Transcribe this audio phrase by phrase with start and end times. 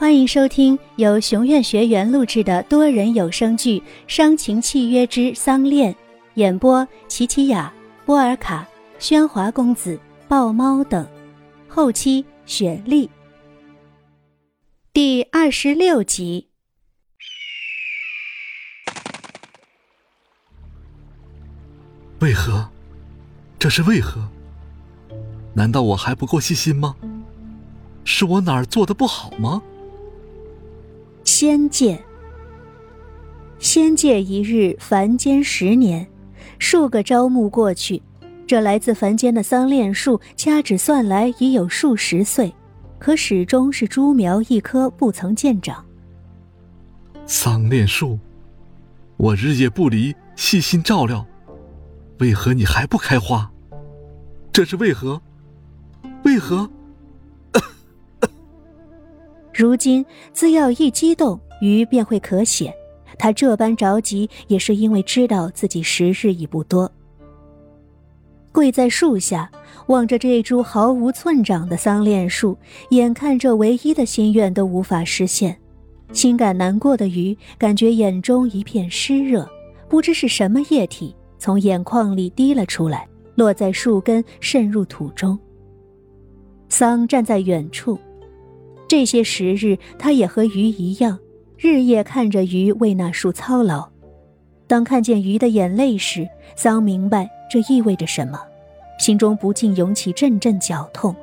[0.00, 5.92] 欢迎收听由熊院学员录制的多人有声剧《伤情契约之丧恋》，
[6.36, 7.70] 演播：琪琪雅、
[8.06, 8.66] 波尔卡、
[8.98, 11.06] 喧哗公子、豹猫等，
[11.68, 13.10] 后期雪莉。
[14.94, 16.48] 第二十六集。
[22.20, 22.66] 为何？
[23.58, 24.26] 这是为何？
[25.52, 26.96] 难道我还不够细心吗？
[28.02, 29.60] 是我哪儿做的不好吗？
[31.40, 31.98] 仙界，
[33.58, 36.06] 仙界一日，凡间十年。
[36.58, 38.02] 数个朝暮过去，
[38.46, 42.54] 这来自凡间的桑恋树，掐指算来已有数十岁，
[42.98, 45.82] 可始终是株苗一棵，不曾见长。
[47.24, 48.18] 桑恋树，
[49.16, 51.26] 我日夜不离，细心照料，
[52.18, 53.50] 为何你还不开花？
[54.52, 55.18] 这是为何？
[56.22, 56.68] 为何？
[59.60, 62.74] 如今资药一激动，鱼便会咳血。
[63.18, 66.90] 他这般着急，也是因为知道自己时日已不多。
[68.52, 69.50] 跪在树下，
[69.88, 72.56] 望着这株毫无寸长的桑恋树，
[72.88, 75.54] 眼看这唯一的心愿都无法实现，
[76.10, 79.46] 心感难过的鱼感觉眼中一片湿热，
[79.90, 85.38] 不知是什么液体从眼眶里滴了出来，落在树根，渗入土中。
[86.70, 87.98] 桑站在远处。
[88.90, 91.16] 这些时日，他也和鱼一样，
[91.56, 93.88] 日夜看着鱼为那树操劳。
[94.66, 98.40] 当看见鱼的眼泪时，桑明白这意味着什么，
[98.98, 101.14] 心中不禁涌起阵阵绞痛。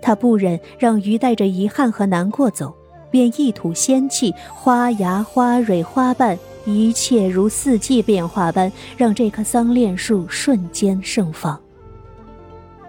[0.00, 2.74] 他不忍让鱼带着遗憾和难过走，
[3.10, 11.60] 便一吐仙气，花芽、花蕊、花瓣，一切如四季变化般，让这棵桑恋树瞬间盛放。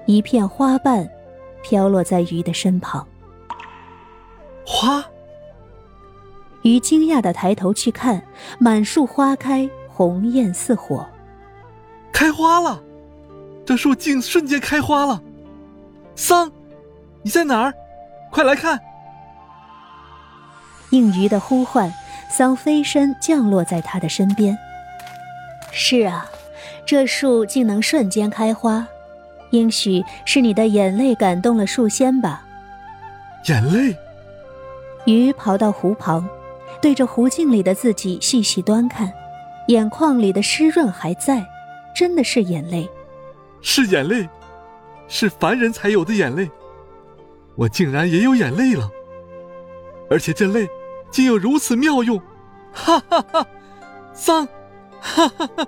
[0.06, 1.06] 一片花瓣，
[1.62, 3.06] 飘落在鱼的身旁。
[4.72, 5.04] 花。
[6.62, 8.24] 鱼惊讶的抬头去看，
[8.58, 11.06] 满树花开，红艳似火。
[12.14, 12.82] 开花了，
[13.66, 15.22] 这树竟瞬间开花了。
[16.16, 16.50] 桑，
[17.22, 17.74] 你在哪儿？
[18.32, 18.80] 快来看！
[20.92, 21.94] 应鱼的呼唤，
[22.30, 24.58] 桑飞身降落在他的身边。
[25.74, 26.26] 是啊，
[26.86, 28.88] 这树竟能瞬间开花，
[29.50, 32.46] 应许是你的眼泪感动了树仙吧？
[33.48, 33.98] 眼泪。
[35.06, 36.28] 鱼跑到湖旁，
[36.82, 39.12] 对着湖镜里的自己细细端看，
[39.68, 41.46] 眼眶里的湿润还在，
[41.96, 42.90] 真的是眼泪，
[43.62, 44.28] 是眼泪，
[45.08, 46.50] 是凡人才有的眼泪。
[47.56, 48.90] 我竟然也有眼泪了，
[50.10, 50.68] 而且这泪
[51.10, 52.22] 竟有如此妙用，
[52.72, 53.48] 哈哈哈！
[54.14, 54.48] 桑，
[55.00, 55.68] 哈哈哈！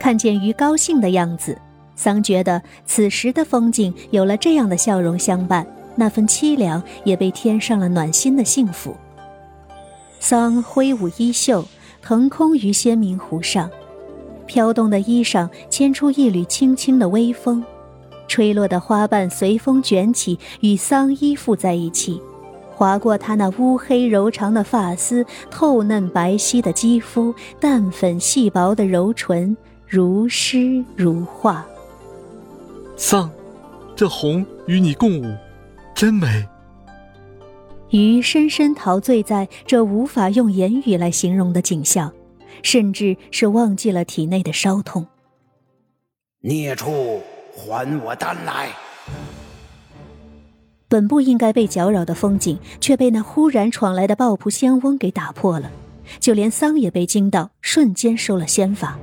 [0.00, 1.60] 看见鱼高兴的样子，
[1.94, 5.66] 桑觉得此时的风景有了这样的笑容相伴。
[5.96, 8.96] 那份凄凉也被添上了暖心的幸福。
[10.20, 11.64] 桑挥舞衣袖，
[12.02, 13.68] 腾空于仙明湖上，
[14.46, 17.64] 飘动的衣裳牵出一缕轻轻的微风，
[18.28, 22.20] 吹落的花瓣随风卷起，与桑依附在一起，
[22.74, 29.56] 划过他那乌黑柔长的发丝，透嫩白皙的肌肤，淡粉细薄的柔唇，
[29.86, 31.64] 如诗如画。
[32.96, 33.30] 桑，
[33.94, 35.24] 这红与你共舞。
[35.96, 36.46] 真美。
[37.88, 42.12] 鱼深深陶醉在这无法用言语来形容的景象，
[42.62, 45.06] 甚至是忘记了体内的烧痛。
[46.40, 47.22] 孽畜，
[47.56, 48.68] 还我丹来！
[50.86, 55.70] 本不应该被搅扰的风景，却被那忽然闯来的爆破仙翁给打破了。
[56.20, 58.98] 就连桑也被惊到，瞬间收了仙法。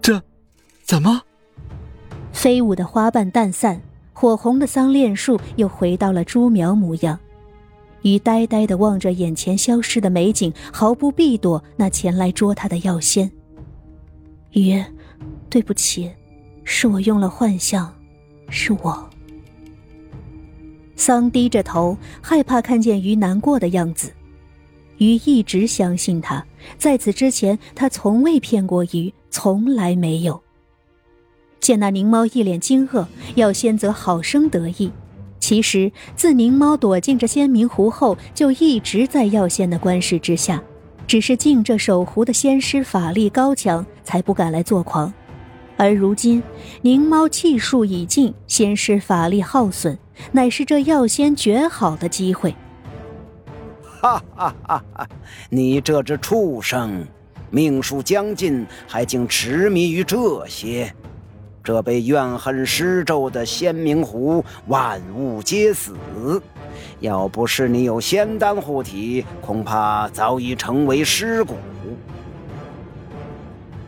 [0.00, 0.22] 这，
[0.84, 1.22] 怎么？
[2.32, 3.82] 飞舞的花瓣淡散。
[4.12, 7.18] 火红的桑恋树又回到了株苗模样，
[8.02, 13.30] 鱼呆呆地望着眼前消失的美景，毫不避躲那前来捉他的药仙。
[14.52, 14.82] 鱼，
[15.48, 16.10] 对不起，
[16.64, 17.92] 是我用了幻象，
[18.48, 19.08] 是我。
[20.96, 24.12] 桑低着头，害怕看见鱼难过的样子。
[24.98, 26.44] 鱼一直相信他，
[26.76, 30.42] 在此之前，他从未骗过鱼，从来没有。
[31.60, 34.90] 见那宁猫一脸惊愕，药仙则好生得意。
[35.38, 40.62] 其实自宁猫躲进这仙明湖后，就一直在药仙的观视之下，
[41.06, 45.12] 只是敬这守湖的仙师法力高强，才不敢来作狂。
[45.76, 46.42] 而如今
[46.82, 49.98] 宁猫气数已尽，仙师法力耗损，
[50.32, 52.54] 乃是这药仙绝好的机会。
[53.82, 55.08] 哈哈哈哈！
[55.48, 57.06] 你这只畜生，
[57.50, 60.94] 命数将尽，还竟痴迷于这些。
[61.62, 65.94] 这被怨恨施咒的仙明湖，万物皆死，
[67.00, 71.56] 要不是你有仙丹护体，恐怕早已成为尸骨。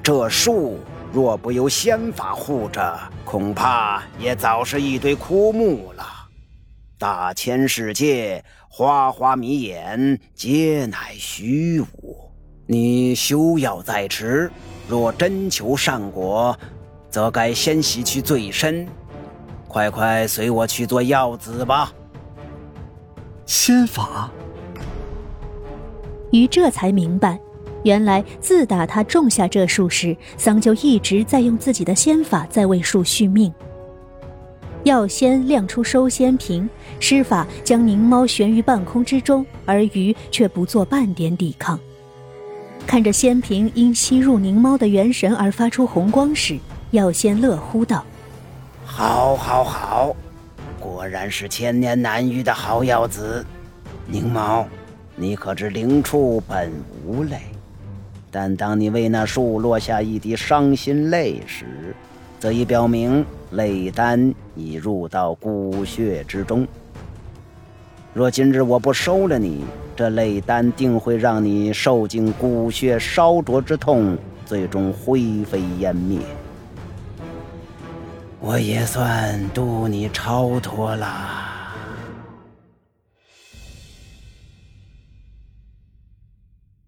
[0.03, 0.79] 这树
[1.13, 6.05] 若不由仙法护着，恐怕也早是一堆枯木了。
[6.99, 12.31] 大千世界，花花迷眼，皆乃虚无。
[12.67, 14.51] 你休要再迟，
[14.89, 16.57] 若真求善果，
[17.13, 18.85] 则该先洗去罪身。
[19.69, 21.93] 快快随我去做药子吧。
[23.47, 24.31] 仙法，
[26.31, 27.39] 于这才明白，
[27.85, 33.53] 原来自打他种下这树时，桑就一直在用自己的仙法在为树续命。
[34.85, 36.69] 药仙亮出收仙瓶，
[36.99, 41.79] 施法将凝猫悬于半空之中，而鱼却不做半点抵抗。
[42.87, 46.59] 看着仙瓶因吸入凝猫的元神而发出红光时，
[46.93, 48.05] 药仙乐呼道
[48.85, 50.15] ：“好，好，好！
[50.79, 53.43] 果然是千年难遇的好药子。
[54.07, 54.67] 凝猫，
[55.17, 56.71] 你可知灵畜本
[57.03, 57.41] 无泪，
[58.31, 61.97] 但当你为那树落下一滴伤心泪时，
[62.39, 66.69] 则已表明泪丹已入到骨血之中。
[68.13, 69.65] 若今日我不收了你，
[69.97, 76.21] 这泪丹定会让你受尽骨血烧灼之痛，最终灰飞烟灭。
[78.45, 81.39] 我也算渡你超脱了。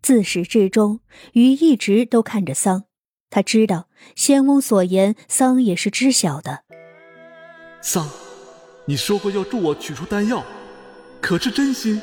[0.03, 0.99] 自始至终，
[1.33, 2.87] 鱼一直都看着桑。
[3.31, 6.65] 他知道仙翁所言，桑也是知晓的。
[7.81, 8.11] 桑，
[8.87, 10.45] 你说过要助我取出丹药，
[11.21, 12.03] 可是真心？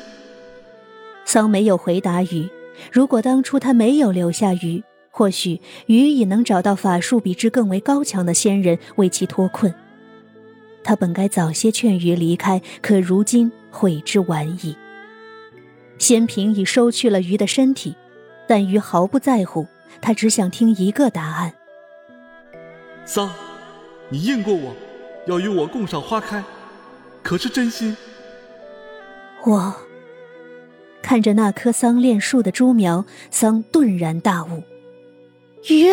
[1.26, 2.48] 桑没有回答鱼。
[2.90, 4.82] 如果当初他没有留下鱼，
[5.14, 9.72] 或许鱼也能找到法术比之更为高强的仙人为其脱困。
[10.82, 14.74] 他本该早些劝鱼离开，可如今悔之晚矣。
[15.98, 17.94] 仙瓶已收去了鱼的身体，
[18.48, 19.66] 但鱼毫不在乎，
[20.00, 21.52] 他只想听一个答案。
[23.04, 23.30] 桑，
[24.08, 24.74] 你应过我，
[25.26, 26.42] 要与我共赏花开，
[27.22, 27.94] 可是真心？
[29.44, 29.74] 我
[31.02, 34.62] 看着那棵桑恋树的株苗，桑顿然大悟。
[35.68, 35.86] 鱼，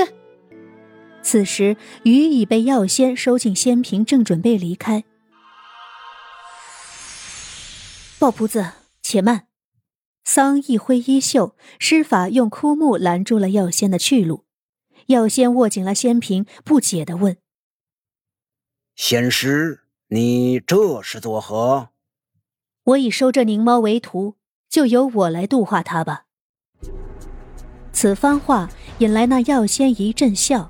[1.22, 5.04] 此时鱼已被药仙收进仙瓶，正准备离开。
[8.18, 8.72] 鲍仆子，
[9.04, 9.48] 且慢！
[10.24, 14.46] 桑一挥衣袖，施法用枯木拦住了药仙的去路。
[15.08, 17.38] 药仙握紧了仙瓶，不解的问
[18.96, 21.90] ：“仙师，你这是作何
[22.84, 24.36] ？”“我已收这凝猫为徒，
[24.68, 26.26] 就由我来度化它吧。”
[27.92, 28.70] 此番话
[29.00, 30.70] 引来那药仙一阵笑：“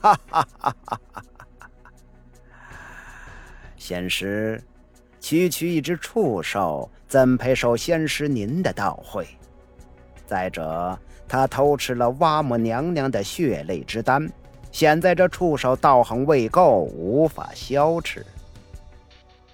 [0.00, 1.92] 哈哈哈哈哈！
[3.76, 4.62] 仙师，
[5.20, 9.26] 区区一只畜兽。”怎配受仙师您的道会？
[10.24, 10.98] 再者，
[11.28, 14.32] 他偷吃了蛙母娘娘的血泪之丹，
[14.70, 18.24] 现在这畜兽道行未够，无法消持。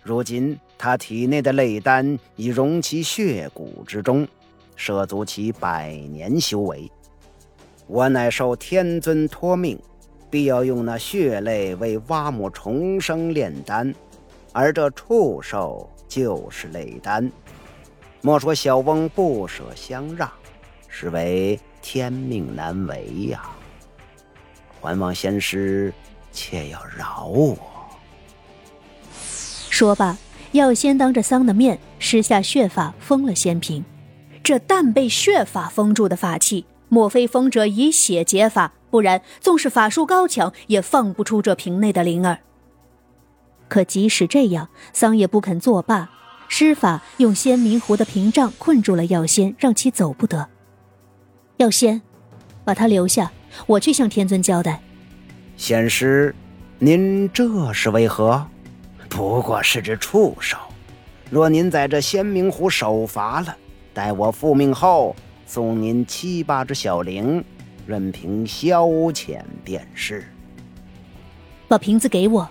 [0.04, 4.28] 如今他体内的泪丹已融其血骨之中，
[4.76, 6.88] 涉足其百年修为。
[7.88, 9.80] 我乃受天尊托命，
[10.28, 13.94] 必要用那血泪为蛙母重生炼丹，
[14.52, 17.32] 而这畜兽就是泪丹。
[18.20, 20.30] 莫说小翁不舍相让，
[20.86, 23.42] 实为天命难违呀！
[24.82, 25.92] 还望仙师
[26.30, 27.56] 且要饶我。
[29.70, 30.18] 说罢，
[30.52, 33.82] 药仙当着桑的面施下血法封了仙瓶。
[34.44, 38.72] 这但被血法封住的法器，莫非风者以血解法？
[38.90, 42.38] 不然，纵是法术高强，也放不出这瓶内的灵儿。
[43.68, 46.10] 可即使这样，桑也不肯作罢。
[46.48, 50.48] 施法用仙明湖的屏障困住了药仙，让其走不得。
[51.58, 52.00] 药仙，
[52.64, 53.30] 把他留下，
[53.66, 54.80] 我去向天尊交代。
[55.58, 56.34] 仙师，
[56.78, 58.46] 您这是为何？
[59.10, 60.56] 不过是只畜兽。
[61.28, 63.54] 若您在这仙明湖守罚了，
[63.92, 65.14] 待我复命后，
[65.50, 67.42] 送您七八只小灵，
[67.86, 70.22] 任凭消遣便是。
[71.66, 72.46] 把瓶子给我。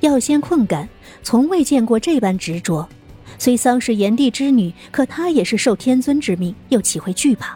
[0.00, 0.88] 药仙困感，
[1.22, 2.88] 从未见过这般执着。
[3.38, 7.54] 虽桑是炎帝之女，可她也是受天尊之命，又岂会惧怕？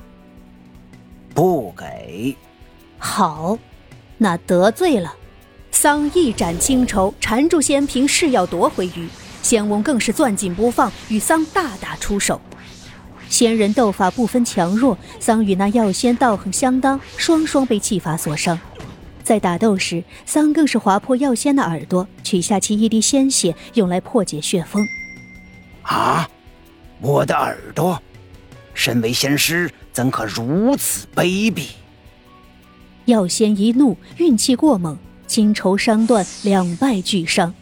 [1.33, 2.37] 不给。
[2.99, 3.59] 好，
[4.19, 5.15] 那得罪了。
[5.71, 9.09] 桑一展青绸，缠住仙瓶，誓要夺回鱼。
[9.41, 12.39] 仙翁更是攥紧不放，与桑大打出手。
[13.29, 18.59] 仙人斗法不分强弱，桑与那药仙道行相当，双双被气法所伤。
[19.23, 24.87] 在打斗时，桑更是划破药仙的耳朵，取下其一滴鲜血，用来破解血封。
[25.83, 26.29] 啊，
[27.01, 28.01] 我的耳朵！
[28.73, 31.67] 身为仙师，怎可如此卑鄙？
[33.05, 37.53] 药仙一怒，运气过猛，金绸伤断，两败俱伤。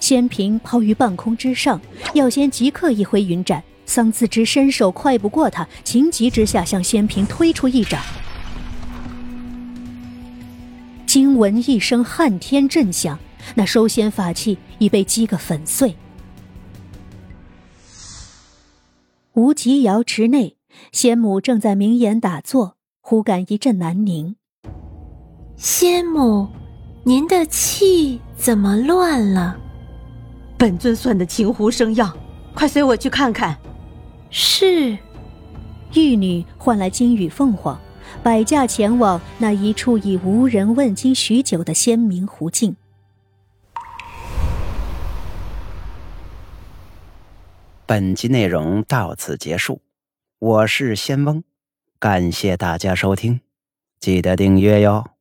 [0.00, 1.80] 仙瓶抛于半空之上，
[2.14, 3.62] 药仙即刻一挥云斩。
[3.86, 8.02] 桑自知身手快不过他，情急之下向仙瓶推出一掌。
[11.06, 13.18] 惊闻一声撼天震响，
[13.54, 15.94] 那收仙法器已被击个粉碎。
[19.34, 20.56] 无极瑶池内，
[20.90, 24.36] 仙母正在明眼打坐，忽感一阵难宁。
[25.56, 26.48] 仙母，
[27.04, 29.56] 您的气怎么乱了？
[30.56, 32.12] 本尊算的青狐生药，
[32.54, 33.56] 快随我去看看。
[34.36, 34.98] 是。
[35.94, 37.80] 玉女唤来金羽凤凰，
[38.20, 42.74] 摆驾前往那一处已无人问津许久的仙明湖境。
[47.86, 49.80] 本集内容到此结束，
[50.40, 51.44] 我是仙翁，
[52.00, 53.40] 感谢大家收听，
[54.00, 55.13] 记得订阅哟。